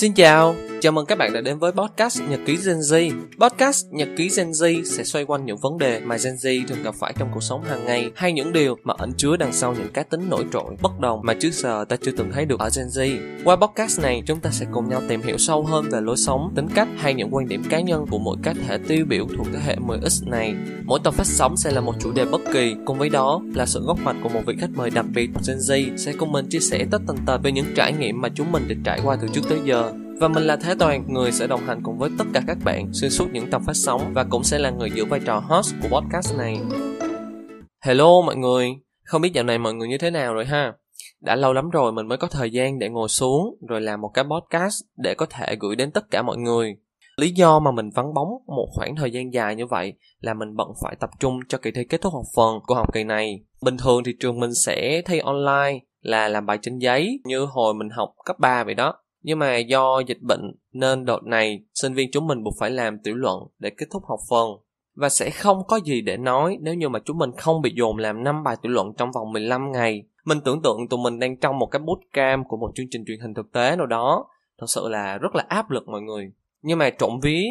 [0.00, 3.10] Xin chào, chào mừng các bạn đã đến với podcast Nhật ký Gen Z.
[3.40, 6.82] Podcast Nhật ký Gen Z sẽ xoay quanh những vấn đề mà Gen Z thường
[6.82, 9.74] gặp phải trong cuộc sống hàng ngày hay những điều mà ẩn chứa đằng sau
[9.74, 12.60] những cá tính nổi trội, bất đồng mà trước giờ ta chưa từng thấy được
[12.60, 13.18] ở Gen Z.
[13.44, 16.52] Qua podcast này, chúng ta sẽ cùng nhau tìm hiểu sâu hơn về lối sống,
[16.56, 19.46] tính cách hay những quan điểm cá nhân của mỗi cá thể tiêu biểu thuộc
[19.52, 20.54] thế hệ 10X này.
[20.84, 23.66] Mỗi tập phát sóng sẽ là một chủ đề bất kỳ, cùng với đó là
[23.66, 26.46] sự góp mặt của một vị khách mời đặc biệt Gen Z sẽ cùng mình
[26.48, 29.16] chia sẻ tất tần tật về những trải nghiệm mà chúng mình đã trải qua
[29.20, 32.10] từ trước tới giờ và mình là Thế Toàn, người sẽ đồng hành cùng với
[32.18, 34.90] tất cả các bạn xuyên suốt những tập phát sóng và cũng sẽ là người
[34.94, 36.60] giữ vai trò host của podcast này.
[37.82, 38.68] Hello mọi người,
[39.02, 40.72] không biết dạo này mọi người như thế nào rồi ha?
[41.20, 44.10] Đã lâu lắm rồi mình mới có thời gian để ngồi xuống rồi làm một
[44.14, 46.76] cái podcast để có thể gửi đến tất cả mọi người.
[47.16, 50.56] Lý do mà mình vắng bóng một khoảng thời gian dài như vậy là mình
[50.56, 53.44] bận phải tập trung cho kỳ thi kết thúc học phần của học kỳ này.
[53.62, 57.74] Bình thường thì trường mình sẽ thi online là làm bài trên giấy như hồi
[57.74, 61.94] mình học cấp 3 vậy đó nhưng mà do dịch bệnh nên đợt này sinh
[61.94, 64.48] viên chúng mình buộc phải làm tiểu luận để kết thúc học phần
[64.94, 67.98] và sẽ không có gì để nói nếu như mà chúng mình không bị dồn
[67.98, 70.02] làm 5 bài tiểu luận trong vòng 15 ngày.
[70.24, 73.20] Mình tưởng tượng tụi mình đang trong một cái bootcamp của một chương trình truyền
[73.20, 74.26] hình thực tế nào đó.
[74.58, 76.32] Thật sự là rất là áp lực mọi người.
[76.62, 77.44] Nhưng mà trộm ví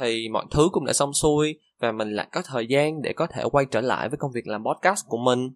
[0.00, 3.26] thì mọi thứ cũng đã xong xuôi và mình lại có thời gian để có
[3.26, 5.50] thể quay trở lại với công việc làm podcast của mình.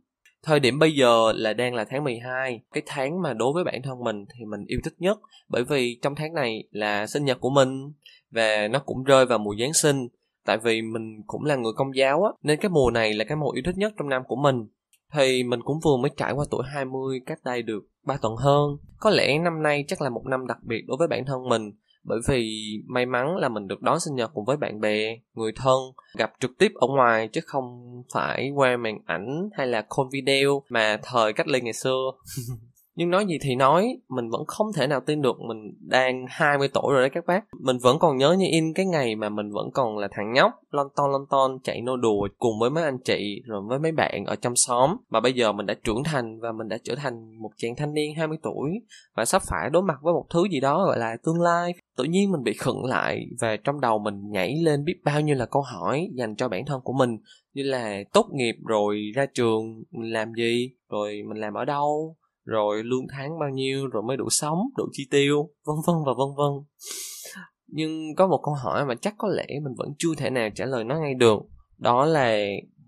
[0.44, 3.82] Thời điểm bây giờ là đang là tháng 12, cái tháng mà đối với bản
[3.82, 7.40] thân mình thì mình yêu thích nhất bởi vì trong tháng này là sinh nhật
[7.40, 7.92] của mình
[8.30, 10.08] và nó cũng rơi vào mùa Giáng sinh.
[10.46, 13.36] Tại vì mình cũng là người công giáo á, nên cái mùa này là cái
[13.36, 14.66] mùa yêu thích nhất trong năm của mình.
[15.12, 18.76] Thì mình cũng vừa mới trải qua tuổi 20 cách đây được 3 tuần hơn.
[18.98, 21.72] Có lẽ năm nay chắc là một năm đặc biệt đối với bản thân mình
[22.04, 25.52] bởi vì may mắn là mình được đón sinh nhật cùng với bạn bè người
[25.56, 25.78] thân
[26.16, 30.62] gặp trực tiếp ở ngoài chứ không phải qua màn ảnh hay là call video
[30.68, 32.10] mà thời cách ly ngày xưa.
[32.96, 36.68] Nhưng nói gì thì nói mình vẫn không thể nào tin được mình đang 20
[36.74, 37.44] tuổi rồi đấy các bác.
[37.60, 40.52] Mình vẫn còn nhớ như in cái ngày mà mình vẫn còn là thằng nhóc
[40.70, 43.92] lon ton lon ton chạy nô đùa cùng với mấy anh chị rồi với mấy
[43.92, 44.96] bạn ở trong xóm.
[45.10, 47.94] Mà bây giờ mình đã trưởng thành và mình đã trở thành một chàng thanh
[47.94, 48.70] niên 20 tuổi
[49.16, 52.04] và sắp phải đối mặt với một thứ gì đó gọi là tương lai tự
[52.04, 55.46] nhiên mình bị khựng lại và trong đầu mình nhảy lên biết bao nhiêu là
[55.46, 57.18] câu hỏi dành cho bản thân của mình.
[57.54, 60.70] Như là tốt nghiệp rồi ra trường, mình làm gì?
[60.88, 62.16] Rồi mình làm ở đâu?
[62.44, 63.86] Rồi lương tháng bao nhiêu?
[63.86, 65.50] Rồi mới đủ sống, đủ chi tiêu?
[65.66, 66.64] Vân vân và vân vân.
[67.66, 70.64] Nhưng có một câu hỏi mà chắc có lẽ mình vẫn chưa thể nào trả
[70.64, 71.38] lời nó ngay được.
[71.78, 72.38] Đó là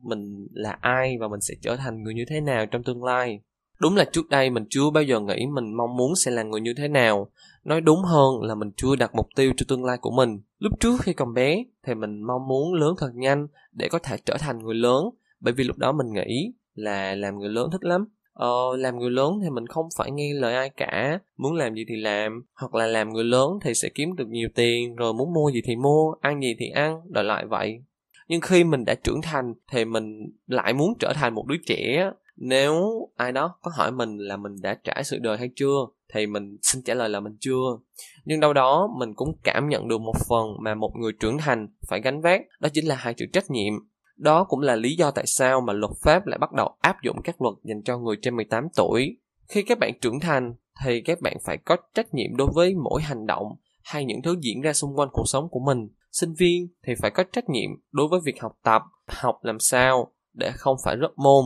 [0.02, 3.40] mình là ai và mình sẽ trở thành người như thế nào trong tương lai?
[3.78, 6.60] Đúng là trước đây mình chưa bao giờ nghĩ mình mong muốn sẽ là người
[6.60, 7.30] như thế nào.
[7.64, 10.40] Nói đúng hơn là mình chưa đặt mục tiêu cho tương lai của mình.
[10.58, 14.16] Lúc trước khi còn bé thì mình mong muốn lớn thật nhanh để có thể
[14.24, 15.04] trở thành người lớn
[15.40, 18.08] bởi vì lúc đó mình nghĩ là làm người lớn thích lắm.
[18.32, 21.18] Ờ, làm người lớn thì mình không phải nghe lời ai cả.
[21.36, 24.48] Muốn làm gì thì làm hoặc là làm người lớn thì sẽ kiếm được nhiều
[24.54, 27.82] tiền rồi muốn mua gì thì mua ăn gì thì ăn đòi lại vậy.
[28.28, 32.10] Nhưng khi mình đã trưởng thành thì mình lại muốn trở thành một đứa trẻ
[32.36, 35.76] nếu ai đó có hỏi mình là mình đã trải sự đời hay chưa
[36.14, 37.78] thì mình xin trả lời là mình chưa
[38.24, 41.68] nhưng đâu đó mình cũng cảm nhận được một phần mà một người trưởng thành
[41.88, 43.74] phải gánh vác đó chính là hai chữ trách nhiệm
[44.16, 47.16] đó cũng là lý do tại sao mà luật pháp lại bắt đầu áp dụng
[47.24, 49.18] các luật dành cho người trên 18 tuổi.
[49.48, 50.54] Khi các bạn trưởng thành
[50.84, 53.46] thì các bạn phải có trách nhiệm đối với mỗi hành động
[53.84, 55.88] hay những thứ diễn ra xung quanh cuộc sống của mình.
[56.12, 60.12] Sinh viên thì phải có trách nhiệm đối với việc học tập, học làm sao
[60.32, 61.44] để không phải rớt môn.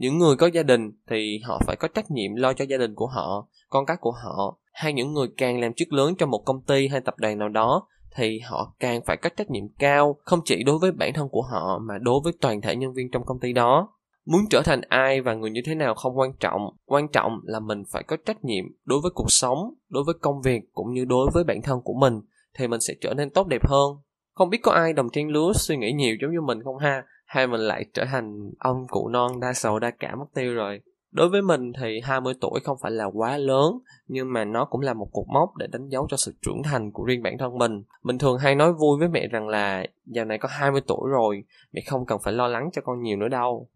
[0.00, 2.94] Những người có gia đình thì họ phải có trách nhiệm lo cho gia đình
[2.94, 6.42] của họ, con cái của họ, hay những người càng làm chức lớn trong một
[6.46, 10.16] công ty hay tập đoàn nào đó thì họ càng phải có trách nhiệm cao
[10.24, 13.10] không chỉ đối với bản thân của họ mà đối với toàn thể nhân viên
[13.10, 13.88] trong công ty đó.
[14.26, 16.62] Muốn trở thành ai và người như thế nào không quan trọng.
[16.86, 20.42] Quan trọng là mình phải có trách nhiệm đối với cuộc sống đối với công
[20.42, 22.20] việc cũng như đối với bản thân của mình
[22.58, 23.96] thì mình sẽ trở nên tốt đẹp hơn.
[24.34, 27.04] Không biết có ai đồng trang lứa suy nghĩ nhiều giống như mình không ha?
[27.30, 30.80] Hay mình lại trở thành ông cụ non đa sầu đa cảm mất tiêu rồi
[31.12, 34.80] Đối với mình thì 20 tuổi không phải là quá lớn, nhưng mà nó cũng
[34.80, 37.58] là một cột mốc để đánh dấu cho sự trưởng thành của riêng bản thân
[37.58, 37.82] mình.
[38.02, 41.44] Mình thường hay nói vui với mẹ rằng là giờ này có 20 tuổi rồi,
[41.72, 43.68] mẹ không cần phải lo lắng cho con nhiều nữa đâu.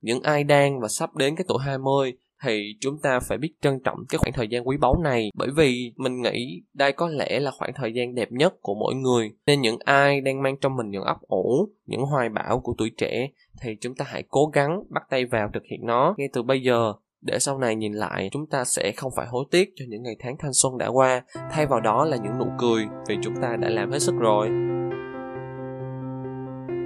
[0.00, 3.80] Những ai đang và sắp đến cái tuổi 20 thì chúng ta phải biết trân
[3.84, 5.30] trọng cái khoảng thời gian quý báu này.
[5.34, 8.94] Bởi vì mình nghĩ đây có lẽ là khoảng thời gian đẹp nhất của mỗi
[8.94, 9.30] người.
[9.46, 12.90] Nên những ai đang mang trong mình những ấp ủ, những hoài bão của tuổi
[12.96, 13.28] trẻ
[13.62, 16.14] thì chúng ta hãy cố gắng bắt tay vào thực hiện nó.
[16.18, 19.44] Ngay từ bây giờ, để sau này nhìn lại, chúng ta sẽ không phải hối
[19.50, 21.22] tiếc cho những ngày tháng thanh xuân đã qua.
[21.50, 24.48] Thay vào đó là những nụ cười vì chúng ta đã làm hết sức rồi.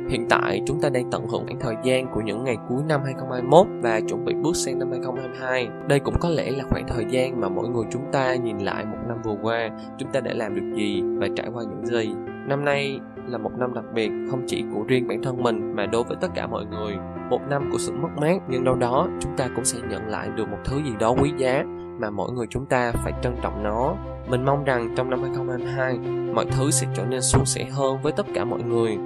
[0.08, 3.00] Hiện tại chúng ta đang tận hưởng khoảng thời gian của những ngày cuối năm
[3.04, 5.68] 2021 và chuẩn bị bước sang năm 2022.
[5.88, 8.84] Đây cũng có lẽ là khoảng thời gian mà mỗi người chúng ta nhìn lại
[8.84, 12.14] một năm vừa qua, chúng ta đã làm được gì và trải qua những gì.
[12.48, 15.86] Năm nay là một năm đặc biệt không chỉ của riêng bản thân mình mà
[15.86, 16.96] đối với tất cả mọi người.
[17.30, 20.28] Một năm của sự mất mát nhưng đâu đó chúng ta cũng sẽ nhận lại
[20.36, 21.64] được một thứ gì đó quý giá
[21.98, 23.94] mà mỗi người chúng ta phải trân trọng nó.
[24.28, 25.98] Mình mong rằng trong năm 2022,
[26.34, 28.98] mọi thứ sẽ trở nên suôn sẻ hơn với tất cả mọi người.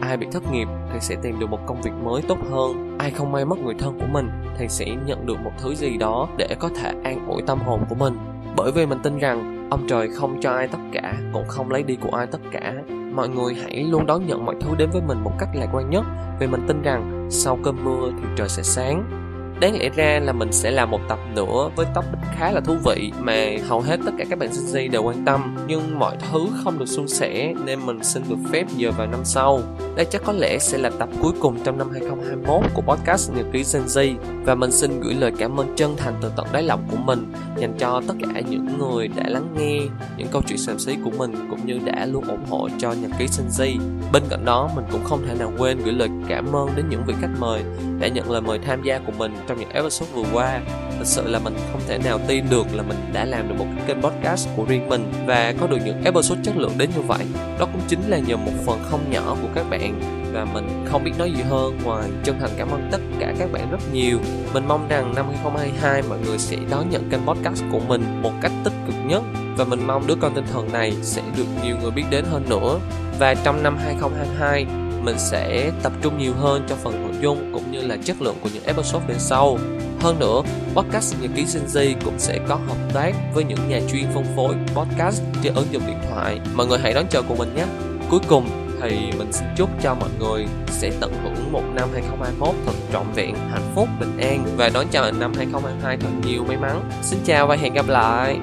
[0.00, 2.98] Ai bị thất nghiệp thì sẽ tìm được một công việc mới tốt hơn.
[2.98, 4.28] Ai không may mất người thân của mình
[4.58, 7.80] thì sẽ nhận được một thứ gì đó để có thể an ủi tâm hồn
[7.88, 8.18] của mình.
[8.56, 11.82] Bởi vì mình tin rằng ông trời không cho ai tất cả, cũng không lấy
[11.82, 12.74] đi của ai tất cả.
[13.14, 15.90] Mọi người hãy luôn đón nhận mọi thứ đến với mình một cách lạc quan
[15.90, 16.04] nhất
[16.40, 19.25] vì mình tin rằng sau cơn mưa thì trời sẽ sáng
[19.60, 22.76] đáng lẽ ra là mình sẽ làm một tập nữa với topic khá là thú
[22.84, 23.34] vị mà
[23.68, 25.56] hầu hết tất cả các bạn Gen Z đều quan tâm.
[25.66, 29.20] Nhưng mọi thứ không được suôn sẻ nên mình xin được phép giờ vào năm
[29.24, 29.60] sau.
[29.96, 33.46] Đây chắc có lẽ sẽ là tập cuối cùng trong năm 2021 của podcast Nhật
[33.52, 34.14] ký Gen Z
[34.44, 37.32] và mình xin gửi lời cảm ơn chân thành từ tận đáy lòng của mình
[37.56, 39.80] dành cho tất cả những người đã lắng nghe
[40.16, 43.10] những câu chuyện xàm xí của mình cũng như đã luôn ủng hộ cho Nhật
[43.18, 43.78] ký Gen Z.
[44.12, 47.02] Bên cạnh đó, mình cũng không thể nào quên gửi lời cảm ơn đến những
[47.06, 47.62] vị khách mời
[48.00, 50.60] đã nhận lời mời tham gia của mình trong những episode vừa qua.
[50.98, 53.66] Thật sự là mình không thể nào tin được là mình đã làm được một
[53.76, 57.00] cái kênh podcast của riêng mình và có được những episode chất lượng đến như
[57.00, 57.24] vậy.
[57.58, 60.00] Đó cũng chính là nhờ một phần không nhỏ của các bạn
[60.32, 61.78] và mình không biết nói gì hơn.
[61.84, 64.18] Ngoài chân thành cảm ơn tất cả các bạn rất nhiều.
[64.54, 68.32] Mình mong rằng năm 2022 mọi người sẽ đón nhận kênh podcast của mình một
[68.42, 69.22] cách tích cực nhất
[69.56, 72.44] và mình mong đứa con tinh thần này sẽ được nhiều người biết đến hơn
[72.48, 72.78] nữa.
[73.18, 74.66] Và trong năm 2022
[75.06, 78.36] mình sẽ tập trung nhiều hơn cho phần nội dung cũng như là chất lượng
[78.42, 79.58] của những episode về sau.
[80.00, 80.42] Hơn nữa,
[80.74, 84.54] podcast Nhật ký Shinji cũng sẽ có hợp tác với những nhà chuyên phân phối
[84.74, 86.40] podcast trên ứng dụng điện thoại.
[86.54, 87.64] Mọi người hãy đón chờ của mình nhé.
[88.10, 88.48] Cuối cùng
[88.82, 93.06] thì mình xin chúc cho mọi người sẽ tận hưởng một năm 2021 thật trọn
[93.14, 96.90] vẹn, hạnh phúc, bình an và đón chào năm 2022 thật nhiều may mắn.
[97.02, 98.38] Xin chào và hẹn gặp lại.